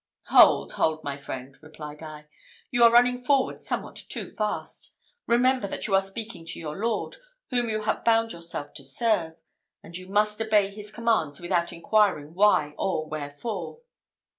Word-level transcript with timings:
"Hold, 0.29 0.71
hold, 0.71 1.03
my 1.03 1.15
friend," 1.15 1.55
replied 1.61 2.01
I, 2.01 2.25
"you 2.71 2.83
are 2.83 2.91
running 2.91 3.19
forward 3.19 3.59
somewhat 3.59 3.95
too 3.97 4.27
fast. 4.27 4.95
Remember 5.27 5.67
that 5.67 5.85
you 5.85 5.93
are 5.93 6.01
speaking 6.01 6.43
to 6.43 6.59
your 6.59 6.75
lord, 6.75 7.17
whom 7.51 7.69
you 7.69 7.83
have 7.83 8.03
bound 8.03 8.31
yourself 8.33 8.73
to 8.73 8.83
serve; 8.83 9.35
and 9.83 9.95
you 9.95 10.07
must 10.07 10.41
obey 10.41 10.71
his 10.71 10.91
commands 10.91 11.39
without 11.39 11.71
inquiring 11.71 12.33
why 12.33 12.73
or 12.79 13.05
wherefore." 13.07 13.81